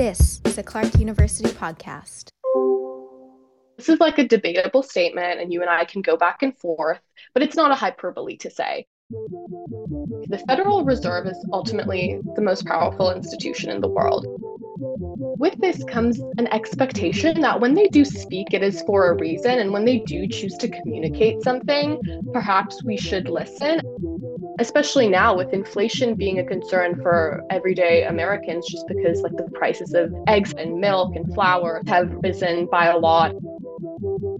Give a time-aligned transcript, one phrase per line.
[0.00, 2.30] This is a Clark University podcast.
[3.76, 7.00] This is like a debatable statement, and you and I can go back and forth,
[7.34, 8.86] but it's not a hyperbole to say.
[9.10, 14.24] The Federal Reserve is ultimately the most powerful institution in the world.
[15.38, 19.58] With this comes an expectation that when they do speak, it is for a reason,
[19.58, 22.00] and when they do choose to communicate something,
[22.32, 23.82] perhaps we should listen
[24.58, 29.94] especially now with inflation being a concern for everyday Americans, just because like the prices
[29.94, 33.34] of eggs and milk and flour have risen by a lot.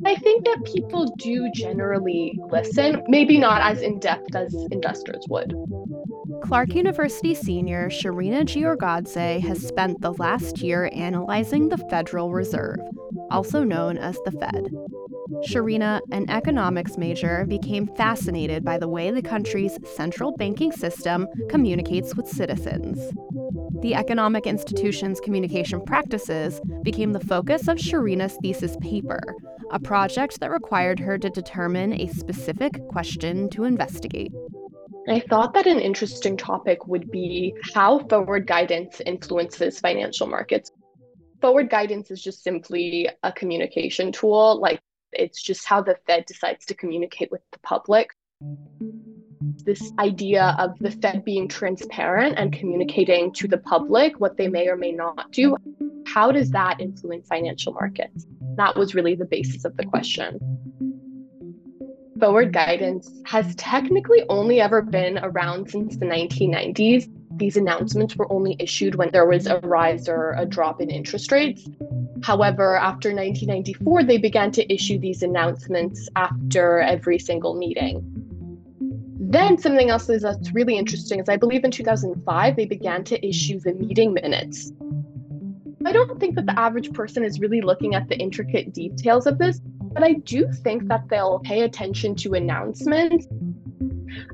[0.05, 5.55] I think that people do generally listen, maybe not as in depth as investors would.
[6.43, 12.79] Clark University senior Shorena Giorgadze has spent the last year analyzing the Federal Reserve,
[13.30, 14.71] also known as the Fed.
[15.47, 22.15] Shorena, an economics major, became fascinated by the way the country's central banking system communicates
[22.15, 22.98] with citizens.
[23.80, 29.21] The economic institution's communication practices became the focus of Shorena's thesis paper,
[29.71, 34.33] a project that required her to determine a specific question to investigate.
[35.09, 40.73] I thought that an interesting topic would be how forward guidance influences financial markets.
[41.40, 44.80] Forward guidance is just simply a communication tool, like
[45.13, 48.11] it's just how the Fed decides to communicate with the public.
[49.65, 54.69] This idea of the Fed being transparent and communicating to the public what they may
[54.69, 55.57] or may not do,
[56.07, 58.27] how does that influence financial markets?
[58.57, 60.39] That was really the basis of the question.
[62.19, 67.09] Forward guidance has technically only ever been around since the 1990s.
[67.39, 71.33] These announcements were only issued when there was a rise or a drop in interest
[71.33, 71.67] rates.
[72.22, 78.04] However, after 1994, they began to issue these announcements after every single meeting.
[79.22, 83.60] Then something else that's really interesting is I believe in 2005 they began to issue
[83.60, 84.72] the meeting minutes.
[85.84, 89.38] I don't think that the average person is really looking at the intricate details of
[89.38, 89.60] this,
[89.93, 93.27] but I do think that they'll pay attention to announcements.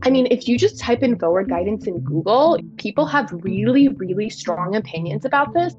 [0.03, 4.31] I mean, if you just type in forward guidance in Google, people have really, really
[4.31, 5.77] strong opinions about this.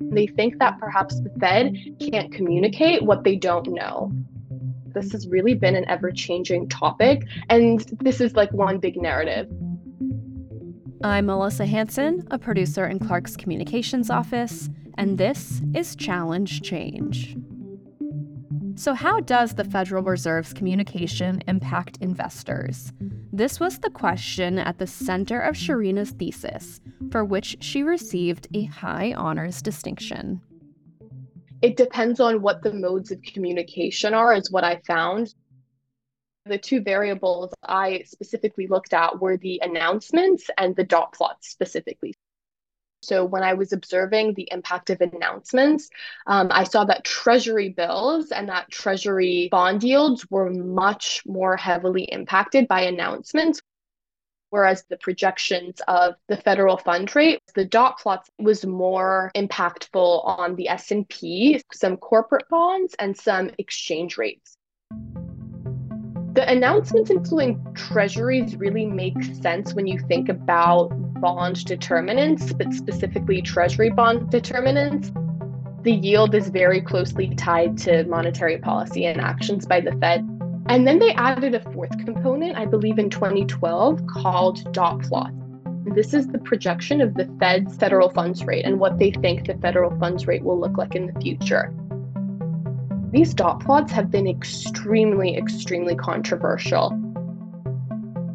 [0.00, 4.12] They think that perhaps the Fed can't communicate what they don't know.
[4.94, 9.48] This has really been an ever changing topic, and this is like one big narrative.
[11.02, 14.68] I'm Melissa Hanson, a producer in Clark's communications office,
[14.98, 17.36] and this is Challenge Change.
[18.74, 22.92] So, how does the Federal Reserve's communication impact investors?
[23.40, 26.78] This was the question at the center of Shorena's thesis,
[27.10, 30.42] for which she received a high honors distinction.
[31.62, 35.34] It depends on what the modes of communication are, is what I found.
[36.44, 42.12] The two variables I specifically looked at were the announcements and the dot plots specifically.
[43.02, 45.88] So when I was observing the impact of announcements,
[46.26, 52.04] um, I saw that treasury bills and that treasury bond yields were much more heavily
[52.04, 53.62] impacted by announcements.
[54.50, 60.56] Whereas the projections of the federal fund rate, the dot plots was more impactful on
[60.56, 64.56] the S&P, some corporate bonds, and some exchange rates.
[66.32, 73.42] The announcements influencing treasuries really make sense when you think about bond determinants, but specifically
[73.42, 75.12] treasury bond determinants.
[75.82, 80.20] The yield is very closely tied to monetary policy and actions by the Fed.
[80.68, 85.32] And then they added a fourth component, I believe in 2012, called dot plot.
[85.94, 89.54] This is the projection of the Fed's federal funds rate and what they think the
[89.54, 91.74] federal funds rate will look like in the future.
[93.10, 96.90] These dot plots have been extremely, extremely controversial.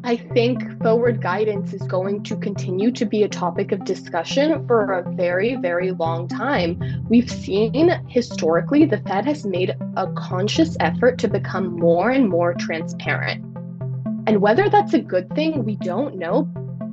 [0.08, 4.92] I think forward guidance is going to continue to be a topic of discussion for
[4.92, 6.80] a very, very long time.
[7.10, 12.54] We've seen historically the Fed has made a conscious effort to become more and more
[12.54, 13.44] transparent.
[14.28, 16.48] And whether that's a good thing, we don't know.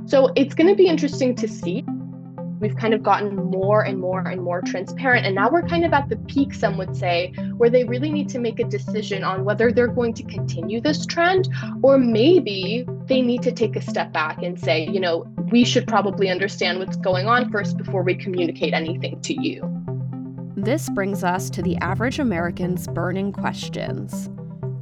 [0.06, 1.84] So it's going to be interesting to see
[2.62, 5.26] we've kind of gotten more and more and more transparent.
[5.26, 8.28] And now we're kind of at the peak, some would say, where they really need
[8.30, 11.48] to make a decision on whether they're going to continue this trend
[11.82, 15.86] or maybe they need to take a step back and say, you know, we should
[15.86, 19.62] probably understand what's going on first before we communicate anything to you.
[20.56, 24.30] This brings us to the average American's burning questions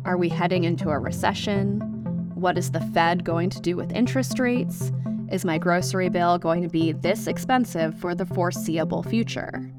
[0.05, 1.81] Are we heading into a recession?
[2.35, 4.93] What is the Fed going to do with interest rates?
[5.31, 9.71] Is my grocery bill going to be this expensive for the foreseeable future?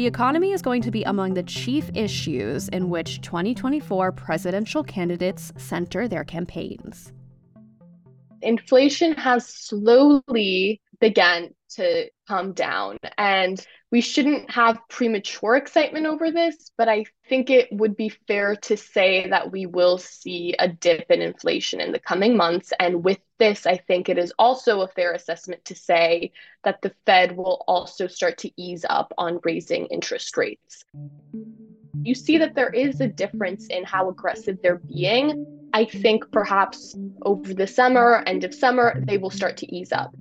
[0.00, 5.52] The economy is going to be among the chief issues in which 2024 presidential candidates
[5.58, 7.12] center their campaigns.
[8.40, 12.98] Inflation has slowly began to come down.
[13.16, 18.54] And we shouldn't have premature excitement over this, but I think it would be fair
[18.56, 22.72] to say that we will see a dip in inflation in the coming months.
[22.78, 26.30] And with this, I think it is also a fair assessment to say
[26.62, 30.84] that the Fed will also start to ease up on raising interest rates.
[32.02, 35.68] You see that there is a difference in how aggressive they're being.
[35.72, 40.14] I think perhaps over the summer, end of summer, they will start to ease up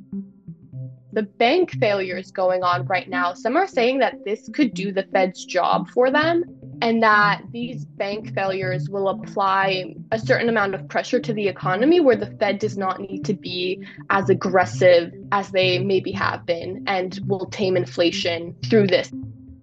[1.11, 5.03] the bank failures going on right now, some are saying that this could do the
[5.11, 6.43] Fed's job for them
[6.81, 11.99] and that these bank failures will apply a certain amount of pressure to the economy
[11.99, 16.83] where the Fed does not need to be as aggressive as they maybe have been
[16.87, 19.11] and will tame inflation through this.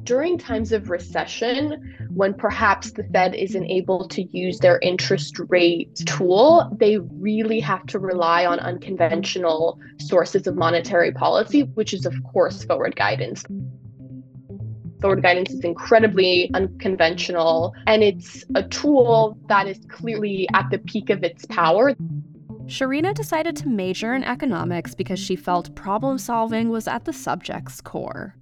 [0.03, 5.95] During times of recession, when perhaps the Fed isn't able to use their interest rate
[6.07, 12.15] tool, they really have to rely on unconventional sources of monetary policy, which is, of
[12.33, 13.45] course, forward guidance.
[15.03, 21.11] Forward guidance is incredibly unconventional, and it's a tool that is clearly at the peak
[21.11, 21.95] of its power.
[22.65, 27.83] Shorena decided to major in economics because she felt problem solving was at the subject's
[27.83, 28.37] core.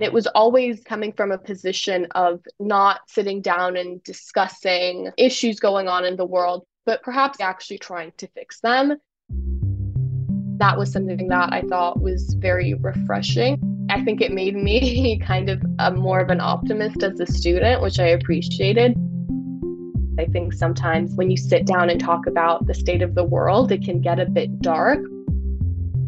[0.00, 5.88] It was always coming from a position of not sitting down and discussing issues going
[5.88, 8.96] on in the world, but perhaps actually trying to fix them.
[10.58, 13.60] That was something that I thought was very refreshing.
[13.90, 17.82] I think it made me kind of a more of an optimist as a student,
[17.82, 18.96] which I appreciated.
[20.16, 23.72] I think sometimes when you sit down and talk about the state of the world,
[23.72, 25.00] it can get a bit dark.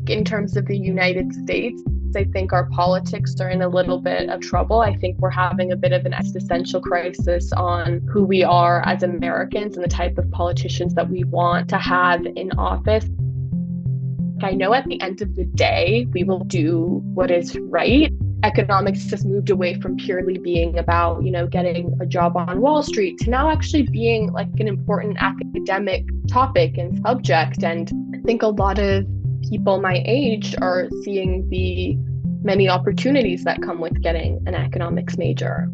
[0.07, 1.83] In terms of the United States,
[2.17, 4.81] I think our politics are in a little bit of trouble.
[4.81, 9.03] I think we're having a bit of an existential crisis on who we are as
[9.03, 13.07] Americans and the type of politicians that we want to have in office.
[14.43, 18.13] I know at the end of the day, we will do what is right.
[18.43, 22.83] Economics has moved away from purely being about, you know, getting a job on Wall
[22.83, 27.63] Street to now actually being like an important academic topic and subject.
[27.63, 29.05] And I think a lot of
[29.51, 31.97] people my age are seeing the
[32.43, 35.69] many opportunities that come with getting an economics major.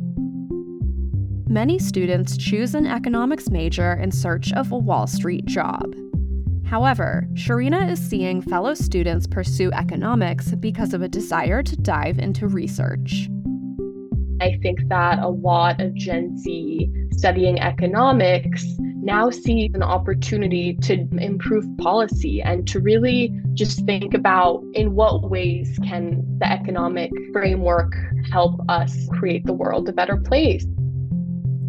[1.46, 5.94] Many students choose an economics major in search of a Wall Street job.
[6.64, 12.48] However, Shorena is seeing fellow students pursue economics because of a desire to dive into
[12.48, 13.28] research.
[14.40, 18.66] I think that a lot of Gen Z studying economics
[19.06, 25.30] now see an opportunity to improve policy and to really just think about in what
[25.30, 27.94] ways can the economic framework
[28.30, 30.66] help us create the world a better place.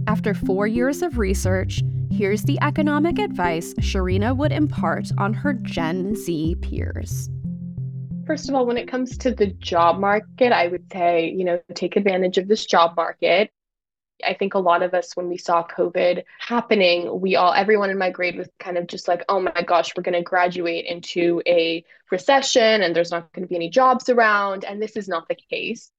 [0.08, 6.16] After four years of research, here's the economic advice Shorena would impart on her Gen
[6.16, 7.30] Z peers.
[8.26, 11.60] First of all, when it comes to the job market, I would say, you know,
[11.76, 13.52] take advantage of this job market.
[14.26, 17.98] I think a lot of us, when we saw COVID happening, we all, everyone in
[17.98, 21.42] my grade was kind of just like, oh my gosh, we're going to graduate into
[21.46, 24.64] a recession and there's not going to be any jobs around.
[24.66, 25.92] And this is not the case.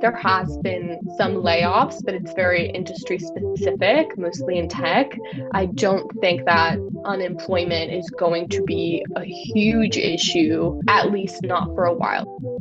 [0.00, 5.16] There has been some layoffs, but it's very industry specific, mostly in tech.
[5.52, 11.66] I don't think that unemployment is going to be a huge issue, at least not
[11.76, 12.55] for a while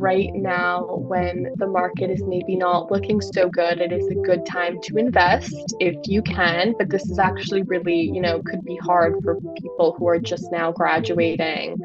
[0.00, 4.44] right now when the market is maybe not looking so good it is a good
[4.46, 8.76] time to invest if you can but this is actually really you know could be
[8.76, 11.76] hard for people who are just now graduating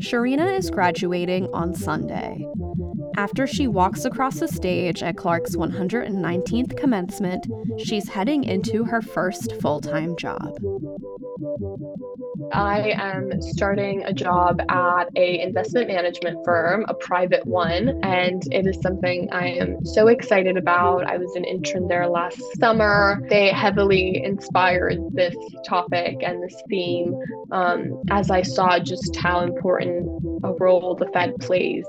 [0.00, 2.46] Shorena is graduating on Sunday.
[3.16, 7.46] After she walks across the stage at Clark's 119th commencement,
[7.78, 10.56] she's heading into her first full time job.
[12.52, 18.66] I am starting a job at a investment management firm, a private one, and it
[18.66, 21.04] is something I am so excited about.
[21.06, 23.20] I was an intern there last summer.
[23.28, 25.34] They heavily inspired this
[25.66, 27.18] topic and this theme
[27.50, 30.06] um, as I saw just how important
[30.44, 31.86] a role the Fed plays.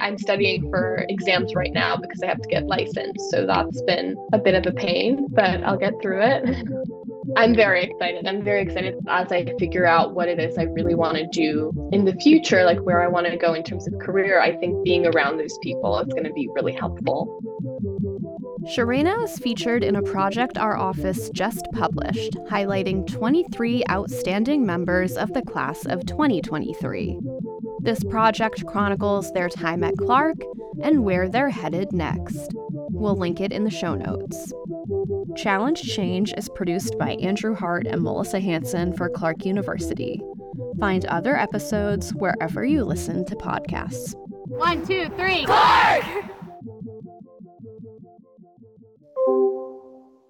[0.00, 4.16] I'm studying for exams right now because I have to get licensed, so that's been
[4.32, 6.88] a bit of a pain, but I'll get through it.
[7.36, 8.26] I'm very excited.
[8.26, 11.88] I'm very excited as I figure out what it is I really want to do
[11.92, 14.40] in the future, like where I want to go in terms of career.
[14.40, 17.40] I think being around those people is going to be really helpful.
[18.64, 25.32] Shorena is featured in a project our office just published, highlighting 23 outstanding members of
[25.32, 27.18] the class of 2023.
[27.80, 30.36] This project chronicles their time at Clark
[30.80, 32.52] and where they're headed next.
[32.90, 34.52] We'll link it in the show notes.
[35.36, 40.20] Challenge Change is produced by Andrew Hart and Melissa Hanson for Clark University.
[40.78, 44.14] Find other episodes wherever you listen to podcasts.
[44.46, 45.44] One, two, three.
[45.44, 46.04] Clark!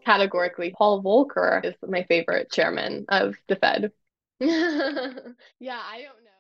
[0.04, 3.92] Categorically, Paul Volcker is my favorite chairman of the Fed.
[4.40, 6.31] yeah, I don't know.